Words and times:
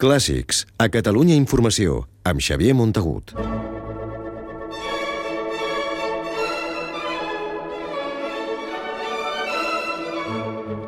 Clàssics, 0.00 0.62
a 0.80 0.86
Catalunya 0.88 1.34
Informació, 1.36 2.06
amb 2.24 2.40
Xavier 2.40 2.72
Montagut. 2.72 3.34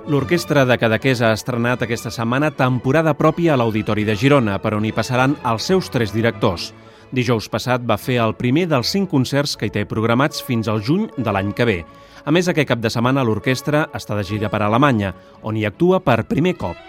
L'Orquestra 0.09 0.65
de 0.65 0.79
Cadaqués 0.81 1.21
ha 1.21 1.35
estrenat 1.37 1.85
aquesta 1.85 2.09
setmana 2.09 2.55
temporada 2.57 3.13
pròpia 3.13 3.53
a 3.53 3.59
l'Auditori 3.61 4.07
de 4.09 4.17
Girona, 4.17 4.57
per 4.65 4.73
on 4.79 4.89
hi 4.89 4.95
passaran 4.97 5.37
els 5.45 5.69
seus 5.69 5.93
tres 5.93 6.17
directors. 6.17 6.71
Dijous 7.13 7.51
passat 7.53 7.85
va 7.85 8.01
fer 8.01 8.17
el 8.25 8.33
primer 8.41 8.65
dels 8.73 8.95
cinc 8.97 9.13
concerts 9.13 9.59
que 9.61 9.69
hi 9.69 9.75
té 9.77 9.85
programats 9.85 10.41
fins 10.41 10.73
al 10.73 10.81
juny 10.81 11.11
de 11.19 11.37
l'any 11.37 11.53
que 11.53 11.69
ve. 11.69 11.79
A 12.25 12.33
més, 12.33 12.49
aquest 12.49 12.73
cap 12.73 12.81
de 12.81 12.89
setmana 12.89 13.29
l'orquestra 13.29 13.91
està 13.93 14.17
de 14.17 14.25
gira 14.25 14.49
per 14.49 14.65
Alemanya, 14.65 15.13
on 15.45 15.61
hi 15.61 15.69
actua 15.69 16.01
per 16.01 16.23
primer 16.25 16.57
cop. 16.57 16.81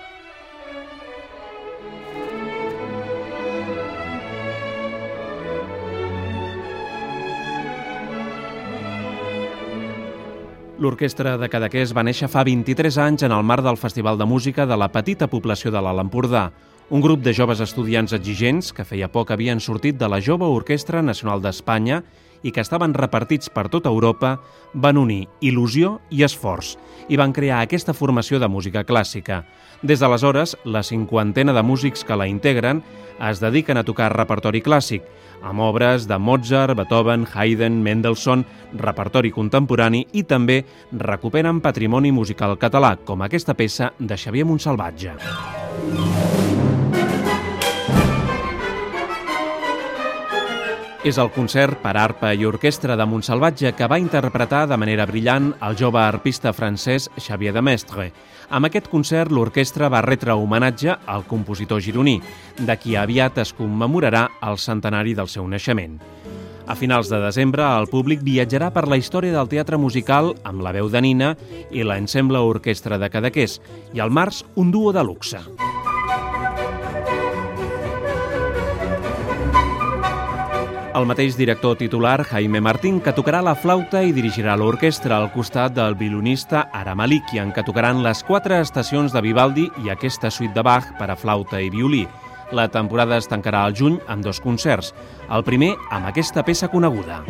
L'Orquestra 10.83 11.37
de 11.39 11.47
Cadaqués 11.47 11.93
va 11.95 12.03
néixer 12.03 12.27
fa 12.27 12.41
23 12.43 12.97
anys 12.99 13.23
en 13.23 13.31
el 13.31 13.43
marc 13.47 13.63
del 13.63 13.77
Festival 13.79 14.17
de 14.19 14.25
Música 14.27 14.65
de 14.67 14.75
la 14.75 14.89
petita 14.91 15.29
població 15.31 15.71
de 15.71 15.79
l'Alt 15.79 16.03
Empordà, 16.03 16.49
un 16.91 16.99
grup 16.99 17.21
de 17.23 17.31
joves 17.31 17.61
estudiants 17.63 18.11
exigents 18.17 18.73
que 18.75 18.83
feia 18.83 19.07
poc 19.07 19.31
havien 19.31 19.63
sortit 19.63 19.95
de 19.95 20.09
la 20.11 20.19
Jove 20.19 20.43
Orquestra 20.43 20.99
Nacional 21.01 21.39
d'Espanya 21.39 22.01
i 22.43 22.51
que 22.51 22.61
estaven 22.61 22.93
repartits 22.93 23.49
per 23.49 23.69
tota 23.71 23.89
Europa, 23.89 24.37
van 24.73 24.99
unir 24.99 25.27
il·lusió 25.41 25.97
i 26.11 26.23
esforç 26.27 26.75
i 27.09 27.17
van 27.19 27.33
crear 27.33 27.63
aquesta 27.63 27.95
formació 27.95 28.39
de 28.39 28.47
música 28.47 28.83
clàssica. 28.87 29.43
Des 29.83 29.99
d'aleshores, 29.99 30.55
la 30.63 30.83
cinquantena 30.83 31.53
de 31.53 31.63
músics 31.63 32.05
que 32.07 32.15
la 32.15 32.27
integren 32.27 32.83
es 33.19 33.41
dediquen 33.43 33.77
a 33.77 33.83
tocar 33.83 34.13
repertori 34.13 34.61
clàssic, 34.63 35.03
amb 35.43 35.59
obres 35.59 36.07
de 36.07 36.17
Mozart, 36.17 36.75
Beethoven, 36.77 37.27
Haydn, 37.33 37.81
Mendelssohn, 37.83 38.45
repertori 38.79 39.31
contemporani 39.31 40.05
i 40.13 40.23
també 40.23 40.61
recuperen 40.91 41.59
patrimoni 41.61 42.13
musical 42.15 42.55
català, 42.57 42.95
com 43.03 43.21
aquesta 43.21 43.53
peça 43.53 43.91
de 43.99 44.17
Xavier 44.17 44.47
Montsalvatge. 44.47 45.17
És 51.03 51.17
el 51.19 51.33
concert 51.35 51.81
per 51.83 51.97
arpa 51.99 52.29
i 52.31 52.45
orquestra 52.47 52.95
de 52.95 53.03
Montsalvatge 53.03 53.73
que 53.75 53.89
va 53.91 53.97
interpretar 53.99 54.61
de 54.71 54.77
manera 54.79 55.03
brillant 55.03 55.49
el 55.67 55.75
jove 55.75 55.99
arpista 55.99 56.53
francès 56.55 57.09
Xavier 57.19 57.51
de 57.51 57.59
Mestre. 57.59 58.05
Amb 58.47 58.69
aquest 58.69 58.87
concert, 58.87 59.33
l'orquestra 59.35 59.89
va 59.91 59.99
retre 60.05 60.31
homenatge 60.31 60.95
al 61.05 61.27
compositor 61.27 61.83
gironí, 61.83 62.21
de 62.55 62.77
qui 62.79 62.95
aviat 62.95 63.43
es 63.43 63.51
commemorarà 63.51 64.29
el 64.47 64.55
centenari 64.55 65.11
del 65.13 65.27
seu 65.27 65.43
naixement. 65.43 65.99
A 66.71 66.79
finals 66.79 67.11
de 67.11 67.19
desembre, 67.19 67.67
el 67.67 67.91
públic 67.91 68.23
viatjarà 68.23 68.71
per 68.71 68.87
la 68.87 68.95
història 68.95 69.35
del 69.35 69.51
teatre 69.51 69.75
musical 69.75 70.31
amb 70.47 70.63
la 70.63 70.71
veu 70.71 70.87
de 70.87 71.03
Nina 71.03 71.35
i 71.67 71.83
l'ensemble 71.83 72.39
orquestra 72.39 72.95
de 72.95 73.11
Cadaqués, 73.11 73.59
i 73.91 73.99
al 73.99 74.07
març 74.07 74.45
un 74.55 74.71
duo 74.71 74.95
de 74.95 75.03
luxe. 75.03 75.43
El 80.93 81.07
mateix 81.09 81.33
director 81.33 81.73
titular, 81.73 82.19
Jaime 82.29 82.59
Martín, 82.61 82.99
que 83.01 83.15
tocarà 83.17 83.39
la 83.41 83.55
flauta 83.57 84.03
i 84.05 84.11
dirigirà 84.13 84.53
l'orquestra 84.53 85.15
al 85.17 85.31
costat 85.33 85.73
del 85.73 85.95
violonista 85.97 86.67
Ara 86.69 86.93
Malikian, 86.93 87.49
que 87.49 87.63
tocaran 87.65 88.03
les 88.05 88.21
quatre 88.21 88.59
estacions 88.61 89.09
de 89.09 89.23
Vivaldi 89.25 89.65
i 89.81 89.89
aquesta 89.89 90.29
suite 90.29 90.53
de 90.53 90.61
Bach 90.61 90.91
per 90.99 91.09
a 91.09 91.17
flauta 91.17 91.63
i 91.65 91.71
violí. 91.73 92.03
La 92.53 92.67
temporada 92.69 93.17
es 93.17 93.25
tancarà 93.25 93.63
al 93.65 93.73
juny 93.73 93.97
amb 94.05 94.21
dos 94.21 94.37
concerts. 94.37 94.93
El 95.33 95.41
primer 95.41 95.73
amb 95.89 96.13
aquesta 96.13 96.45
peça 96.45 96.69
coneguda. 96.69 97.23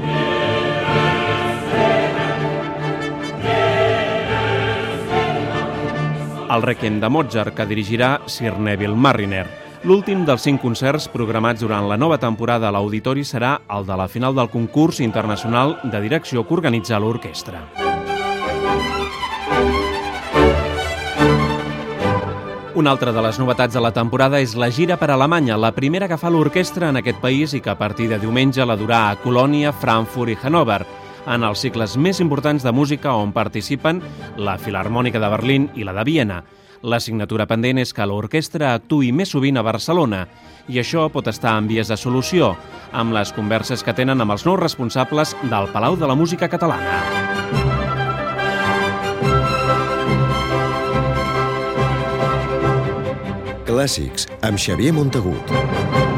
El 6.52 6.68
Requiem 6.68 7.00
de 7.00 7.08
Mozart, 7.10 7.56
que 7.56 7.72
dirigirà 7.72 8.18
Sir 8.28 8.58
Neville 8.60 9.00
Marriner. 9.00 9.63
L'últim 9.84 10.22
dels 10.24 10.46
cinc 10.46 10.62
concerts 10.64 11.10
programats 11.12 11.60
durant 11.60 11.90
la 11.90 11.98
nova 12.00 12.16
temporada 12.16 12.70
a 12.70 12.72
l'Auditori 12.72 13.26
serà 13.28 13.58
el 13.76 13.84
de 13.84 13.98
la 14.00 14.06
final 14.08 14.32
del 14.32 14.48
concurs 14.48 15.02
internacional 15.04 15.76
de 15.84 16.00
direcció 16.00 16.46
que 16.48 16.56
organitza 16.56 17.00
l'orquestra. 17.04 17.66
Una 22.80 22.96
altra 22.96 23.12
de 23.12 23.26
les 23.28 23.42
novetats 23.44 23.76
de 23.76 23.84
la 23.84 23.92
temporada 23.92 24.40
és 24.40 24.56
la 24.56 24.72
gira 24.72 24.96
per 24.96 25.12
Alemanya, 25.12 25.60
la 25.60 25.74
primera 25.76 26.08
que 26.08 26.18
fa 26.18 26.32
l'orquestra 26.32 26.88
en 26.88 27.04
aquest 27.04 27.20
país 27.20 27.52
i 27.52 27.60
que 27.60 27.76
a 27.76 27.78
partir 27.78 28.08
de 28.08 28.24
diumenge 28.24 28.64
la 28.64 28.80
durà 28.80 29.10
a 29.10 29.20
Colònia, 29.20 29.76
Frankfurt 29.76 30.32
i 30.32 30.40
Hannover, 30.42 30.86
en 31.28 31.44
els 31.44 31.60
cicles 31.60 32.00
més 32.00 32.24
importants 32.24 32.64
de 32.64 32.72
música 32.72 33.18
on 33.20 33.36
participen 33.36 34.00
la 34.38 34.56
Filarmònica 34.58 35.20
de 35.20 35.36
Berlín 35.36 35.72
i 35.76 35.84
la 35.84 35.92
de 36.00 36.08
Viena. 36.08 36.44
L'assignatura 36.84 37.46
pendent 37.48 37.80
és 37.80 37.94
que 37.96 38.04
l'orquestra 38.04 38.74
actui 38.76 39.14
més 39.16 39.32
sovint 39.32 39.56
a 39.56 39.64
Barcelona 39.64 40.26
i 40.68 40.82
això 40.82 41.06
pot 41.12 41.30
estar 41.32 41.56
en 41.56 41.70
vies 41.72 41.88
de 41.88 41.96
solució 41.96 42.54
amb 42.92 43.16
les 43.16 43.32
converses 43.36 43.84
que 43.88 43.96
tenen 43.96 44.20
amb 44.20 44.36
els 44.36 44.44
nous 44.44 44.60
responsables 44.60 45.32
del 45.48 45.72
Palau 45.72 45.96
de 45.96 46.12
la 46.12 46.18
Música 46.20 46.52
Catalana. 46.52 47.00
Clàssics, 53.64 54.28
amb 54.44 54.60
Xavier 54.60 54.92
Montagut. 54.94 56.13